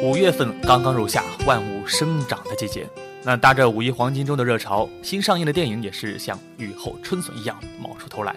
[0.00, 2.88] 五月份刚刚入夏，万物生长的季节。
[3.24, 8.32] 那搭着五一黄金周的热潮，新上映的电影也是像雨后春笋一样冒出头来，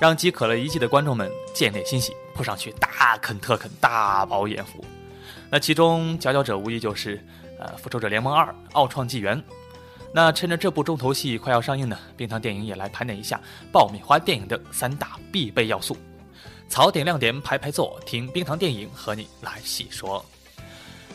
[0.00, 4.84] 让饥渴了一季的观众们见猎欣喜，扑上去大啃特啃，大饱眼福。
[5.48, 7.24] 那其中佼佼者无疑就是
[7.60, 9.38] 呃《复仇者联盟二：奥创纪元》。
[10.12, 13.40] 那趁着这部重头戏快要上映呢，冰糖电影也来盘点一下
[13.70, 15.96] 爆米花电影的三大必备要素。
[16.68, 20.22] 槽点亮点排排坐，听冰糖电影和你来细说。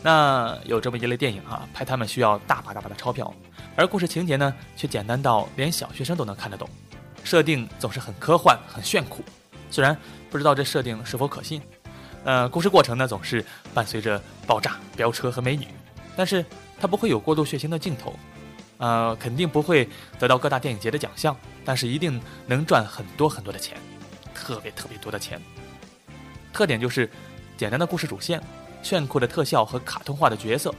[0.04, 3.32] 那有这么一类电影啊，拍他们需要大把大把的钞票，
[3.74, 6.68] 而故事情节呢却简单到连小学生都能看得懂，
[7.24, 9.24] 设定总是很科幻、很炫酷。
[9.70, 9.96] 虽然
[10.30, 11.62] 不知道这设定是否可信，
[12.22, 15.68] 呃，故事过程呢总是伴随着爆炸、飙车和美女，
[16.14, 16.44] 但是
[16.78, 18.14] 它不会有过度血腥的镜头。
[18.76, 23.78] 呃，肯定不会得到各大电影节的奖项，但是一定能赚很多很多的钱，
[24.34, 25.40] 特别特别多的钱。
[26.52, 27.08] 特点就是
[27.56, 28.42] 简单的故事主线、
[28.84, 30.72] 炫酷的特效和卡通化的角色。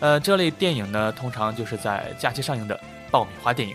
[0.00, 2.78] 呃，这类电影呢，通常就是在假期上映的
[3.10, 3.74] 爆米花电影。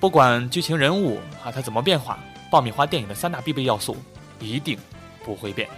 [0.00, 2.18] 不管剧情、人物啊，它怎么变化，
[2.50, 3.96] 爆米花电影的三大必备要素
[4.40, 4.78] 一定
[5.24, 5.68] 不会变。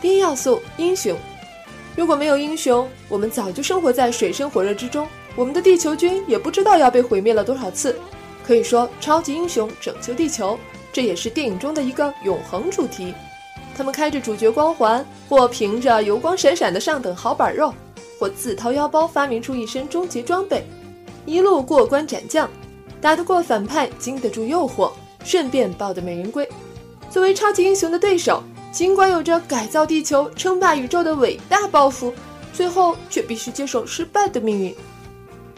[0.00, 1.16] 第一要素：英雄。
[1.96, 7.98] 如果没有英雄，我们早就生活在水深火热之中，我们的地球军也不知道要被毁灭了多少次。
[8.50, 10.58] 可以说，超级英雄拯救地球，
[10.92, 13.14] 这也是电影中的一个永恒主题。
[13.76, 17.72] 他们开着主角光环，或凭着油光闪闪的上等好板肉，
[18.18, 20.66] 或自掏腰包发明出一身终极装备，
[21.26, 22.50] 一路过关斩将，
[23.00, 24.90] 打得过反派，经得住诱惑，
[25.22, 26.44] 顺便抱得美人归。
[27.08, 28.42] 作为超级英雄的对手。
[28.72, 32.12] 尽管有着改造地球、称霸宇宙的伟大抱负，
[32.52, 34.74] 最后却必须接受失败的命运。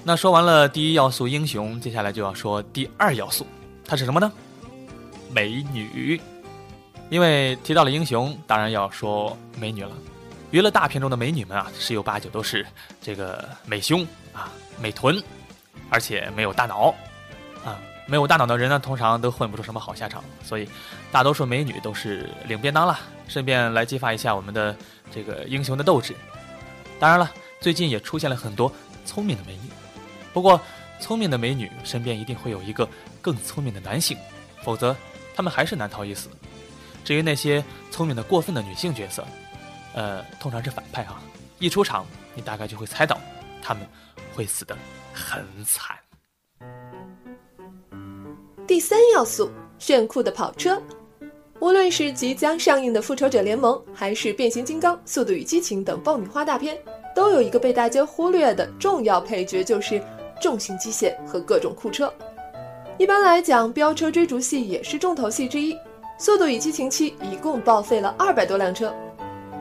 [0.05, 3.47] 那说完了第一要素英雄，接下来就要说第二要素，
[3.86, 4.31] 它是什么呢？
[5.31, 6.20] 美女。
[7.09, 9.93] 因为提到了英雄，当然要说美女了。
[10.50, 12.66] 娱乐大片中的美女们啊，十有八九都是
[13.00, 14.50] 这个美胸啊、
[14.81, 15.22] 美臀，
[15.88, 16.94] 而且没有大脑
[17.65, 17.78] 啊。
[18.06, 20.69] 没有大脑的人呢，通常都混不出什么好下场，所以
[21.12, 22.98] 大多数美女都是领便当了，
[23.28, 24.77] 顺便来激发一下我们的
[25.10, 26.15] 这个英雄的斗志。
[26.98, 28.71] 当然了，最近也出现了很多
[29.04, 29.71] 聪明的美女，
[30.32, 30.60] 不过
[31.00, 32.88] 聪明的美女身边一定会有一个
[33.20, 34.16] 更聪明的男性，
[34.62, 34.97] 否则
[35.34, 36.28] 他们还是难逃一死。
[37.04, 39.26] 至于那些聪明的过分的女性角色，
[39.94, 41.21] 呃，通常是反派哈，
[41.59, 43.19] 一出场你大概就会猜到
[43.60, 43.87] 他们
[44.34, 44.76] 会死得
[45.12, 45.97] 很惨。
[48.66, 50.81] 第三要素：炫酷的跑车。
[51.59, 56.76] 无论是即将上映的《复仇者联盟》，还是《变形金刚》《速度与激情》等爆米花大片，
[57.15, 60.03] 都有一个被大家忽略的重要配角，就是
[60.42, 62.12] 重型机械和各种酷车。
[62.98, 65.72] 一般来讲，飙车追逐戏也是重头戏之一。
[66.19, 68.94] 《速度与激情七》一共报废了二百多辆车，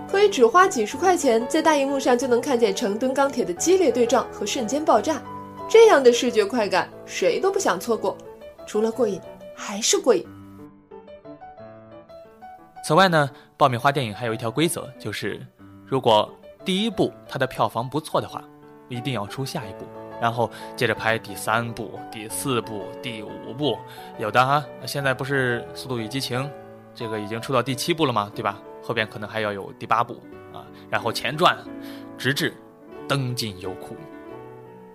[0.09, 5.21] 可以只花几十块钱，在大荧幕上就能看见成吨钢铁的激烈对撞和瞬间爆炸，
[5.69, 8.17] 这样的视觉快感，谁都不想错过。
[8.67, 9.19] 除了过瘾，
[9.55, 10.25] 还是过瘾。
[12.83, 15.39] 此外呢，爆米花电影还有一条规则，就是
[15.85, 16.29] 如果
[16.65, 18.43] 第一部它的票房不错的话，
[18.87, 19.85] 一定要出下一部，
[20.21, 23.77] 然后接着拍第三部、第四部、第五部。
[24.19, 26.39] 有的哈，现在不是《速度与激情》
[26.93, 28.31] 这个已经出到第七部了吗？
[28.35, 28.61] 对吧？
[28.83, 30.21] 后边可能还要有第八部
[30.53, 31.57] 啊，然后前传，
[32.17, 32.53] 直至
[33.07, 33.95] 登进优酷。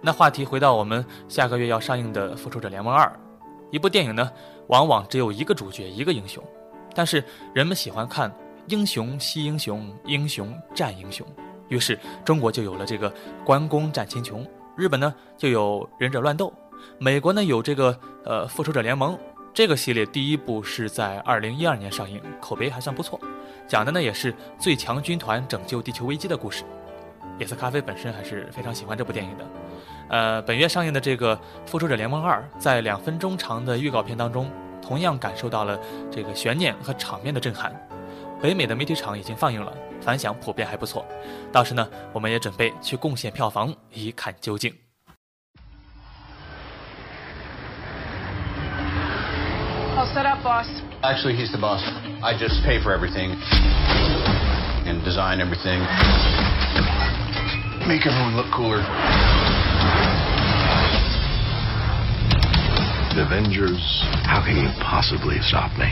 [0.00, 3.04] 那话题回到我们下个月要上映的《复仇者联盟二》。
[3.72, 4.30] 一部电影呢，
[4.68, 6.42] 往往只有一个主角，一个英雄，
[6.94, 7.22] 但是
[7.52, 8.32] 人们喜欢看
[8.68, 11.26] 英雄惜英雄，英雄战英雄，
[11.68, 13.12] 于是中国就有了这个
[13.44, 16.52] 关公战秦琼，日本呢就有忍者乱斗，
[16.98, 19.18] 美国呢有这个呃复仇者联盟，
[19.54, 23.18] 这个系列第一部是在二零一二年上映，口碑还算不错，
[23.66, 26.62] 讲的呢也是最强军团拯救地球危机的故事，
[27.38, 29.46] 野色咖啡本身还是非常喜欢这部电影的。
[30.08, 31.34] 呃，本月上映的这个
[31.64, 34.50] 《复仇者联盟二》在两分钟长的预告片当中，
[34.82, 35.80] 同样感受到了
[36.10, 37.74] 这个悬念和场面的震撼。
[38.45, 39.71] 北美的媒体场已经放映了，
[40.01, 41.05] 反响普遍还不错。
[41.51, 44.73] 到时呢，我们也准备去贡献票房，一看究竟。
[49.97, 50.67] All set up, boss.
[51.03, 51.81] Actually, he's the boss.
[52.23, 53.35] I just pay for everything
[54.87, 55.79] and design everything.
[57.87, 58.81] Make everyone look cooler.
[63.13, 63.81] The Avengers,
[64.23, 65.91] how can you possibly stop me?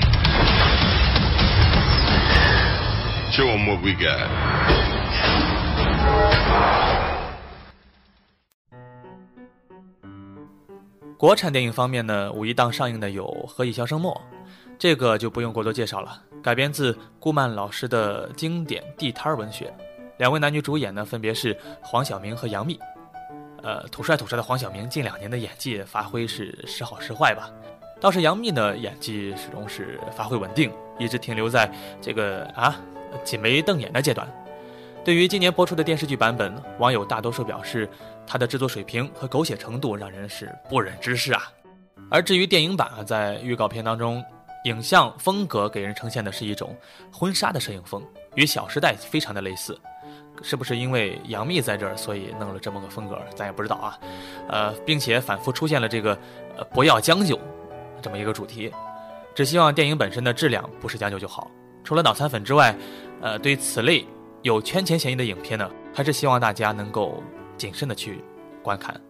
[3.34, 4.28] Show more we got.
[11.18, 14.14] 国产电影方面呢，五一档上映的有《何以箫声默》，
[14.78, 19.74] 这个就不用过多介绍了，改编自顾漫老师的经典地摊文学。
[20.18, 22.78] 两位男女主演呢，分别是黄晓明和杨幂。
[23.64, 27.50] 呃，土帅土帅的黄晓明近两年的演技发挥是时好时坏吧，
[28.00, 30.70] 倒是杨幂呢，演技始终是发挥稳定，
[31.00, 31.68] 一直停留在
[32.00, 32.76] 这个啊
[33.22, 34.26] 挤眉瞪眼的阶段。
[35.04, 37.88] 对于今年播出的电视剧版本，网友大多数表示，
[38.26, 41.42] 它的制作水平和狗血程度让人是不忍直视啊。
[42.10, 44.24] 而至于电影版啊，在预告片当中，
[44.64, 46.74] 影像风格给人呈现的是一种
[47.12, 48.02] 婚纱的摄影风，
[48.34, 49.78] 与《小时代》非常的类似。
[50.42, 53.16] 是不是因为杨幂在这儿，所以弄了这么个风格？
[53.36, 53.98] 咱也不知道啊。
[54.48, 56.18] 呃，并且反复出现了这个
[56.56, 57.38] “呃不要将就”
[58.02, 58.72] 这么一个主题，
[59.34, 61.50] 只希望电影本身的质量不是将就就好。
[61.84, 62.74] 除了脑残粉之外，
[63.20, 64.06] 呃，对此类
[64.42, 67.22] 有圈钱嫌疑的影片呢，还是希望大家能够
[67.56, 68.22] 谨慎的去
[68.62, 69.00] 观看。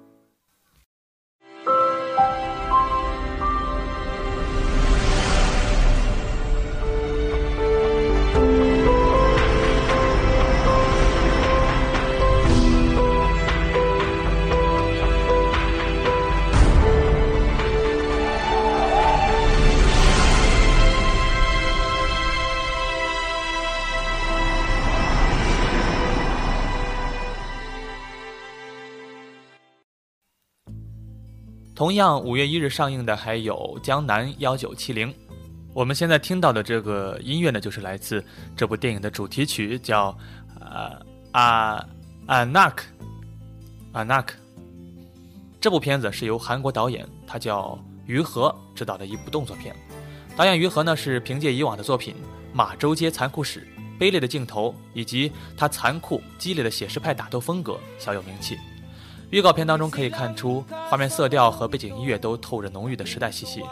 [31.85, 35.13] 同样，五月一日上映的还有《江南幺九七零》。
[35.75, 38.25] 我们现在听到的这个音乐呢，就是来自
[38.57, 40.17] 这部电影的主题曲，叫
[40.59, 40.99] 呃
[41.31, 41.87] 啊
[42.25, 42.87] 啊纳克
[43.93, 44.35] 啊纳克。
[45.61, 49.77] 这部片子是由韩国导演，他叫于和执导的一部动作片。
[50.35, 52.15] 导演于和呢，是凭借以往的作品
[52.55, 53.69] 《马周街残酷史》
[54.03, 58.57] 《卑劣的镜头》以及他残酷激烈的写实派打斗风格小有名气。
[59.35, 63.65] 预告片当中可以看出，画面色调和背景音乐都透着浓郁的时代气息。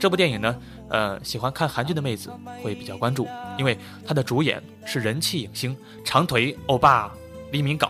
[0.00, 0.58] 这部电影呢，
[0.88, 3.28] 呃，喜欢看韩剧的妹子会比较关注，
[3.58, 7.12] 因为它的主演是人气影星长腿欧巴
[7.52, 7.86] 李敏镐。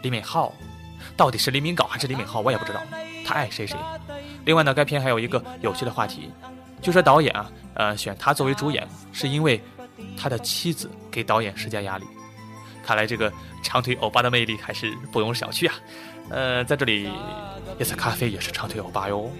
[0.00, 0.50] 李敏镐，
[1.18, 2.80] 到底是李敏镐还是李敏镐，我也不知道，
[3.26, 3.76] 他爱谁谁。
[4.46, 6.30] 另外呢，该片还有一个有趣的话题，
[6.80, 9.62] 据说导演啊，呃，选他作为主演是因为
[10.16, 12.06] 他的妻子给导演施加压力。
[12.84, 13.32] 看来这个
[13.62, 15.74] 长腿欧巴的魅力还是不容小觑啊！
[16.30, 17.10] 呃，在这里，
[17.78, 19.30] 夜色咖啡也是长腿欧巴哟。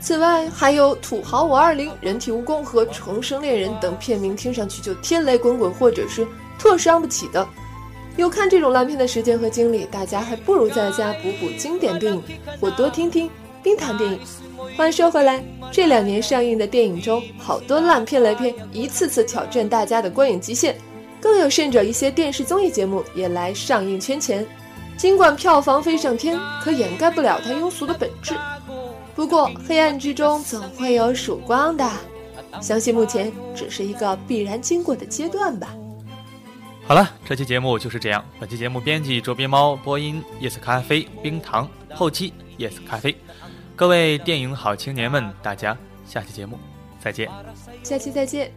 [0.00, 6.26] 此外，还有《土豪五二零》《人体蜈蚣》和《重生恋人》等片名听上去就天雷滚滚，或者是
[6.58, 7.46] 特伤不起的。
[8.16, 12.22] 有看这种烂片的时间和精力，大家还不如在家补补经典电影，
[12.60, 13.30] 或多听听
[13.62, 14.18] 冰糖电影。
[14.76, 20.76] 话说回来，这两年上映的电影中，好多烂片雷片一次次挑战大家的观影极限，
[21.20, 24.46] 更有甚者，一些电视综艺节目也来上映圈钱。
[24.96, 28.34] 尽管票房飞上天，可掩盖不了它庸俗的本质。
[29.14, 31.86] 不过，黑暗之中总会有曙光的，
[32.62, 35.74] 相信目前只是一个必然经过的阶段吧。
[36.88, 38.24] 好了，这期节目就是这样。
[38.38, 43.16] 本期节目编辑卓别猫，播音夜色咖啡冰糖，后期夜色咖啡。
[43.74, 46.56] 各位电影好青年们，大家下期节目
[47.00, 47.28] 再见。
[47.82, 48.52] 下期再见。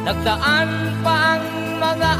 [0.00, 0.70] Nagdaan
[1.04, 2.12] pa ang mga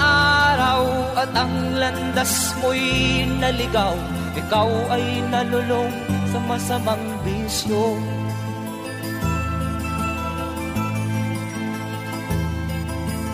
[0.44, 0.82] araw
[1.16, 3.96] at ang landas mo'y naligaw.
[4.36, 5.88] Ikaw ay nalulong
[6.28, 7.96] sa masamang bisyo.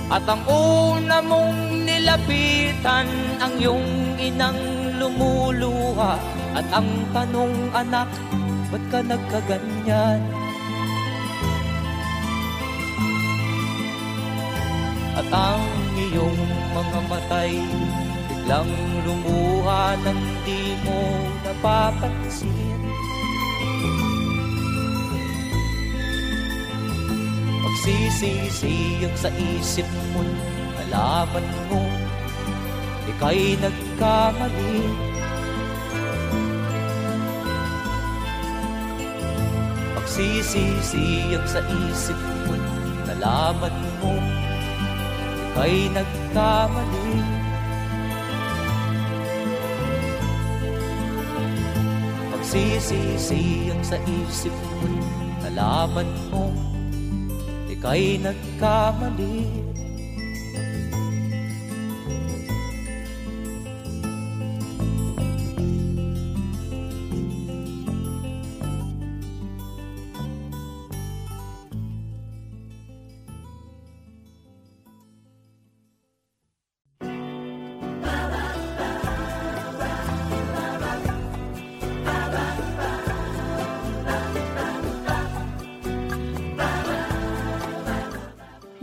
[0.07, 3.11] At ang una mong nilapitan
[3.43, 4.59] ang iyong inang
[5.03, 6.15] lumuluha.
[6.55, 8.09] At ang tanong anak,
[8.71, 10.46] ba't ka nagkaganyan?
[15.27, 15.67] At ang
[15.99, 16.39] iyong
[16.71, 17.59] mga matay.
[18.31, 18.71] Biglang
[19.03, 21.03] lumuha nang di mo
[21.43, 22.79] napapansin.
[27.67, 30.23] Magsisisiyag sa isip mo
[30.79, 31.83] Nalaman mo.
[33.11, 34.79] Ika'y nagkamali.
[39.99, 41.59] Magsisisiyag sa
[41.91, 42.55] isip mo
[43.11, 44.46] Nalaman mo
[45.57, 47.21] ay nagkamali.
[52.31, 56.51] Magsisisi ang sa isip mo Nalaman mo
[57.71, 59.47] ika'y nagkamali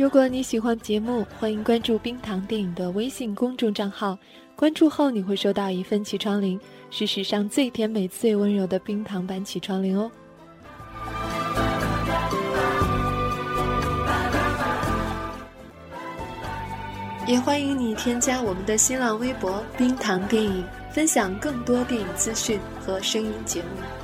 [0.03, 4.17] 如果你喜欢节目，欢迎关注冰糖电影的微信公众账号。
[4.53, 6.59] 关注后，你会收到一份起床铃，
[6.91, 10.11] 是史上最甜美、最温柔的冰糖版起床铃哦。
[17.25, 24.02] 也欢迎你添加我们的新浪微博“冰糖电影”，分享更多电影资讯和声音节目。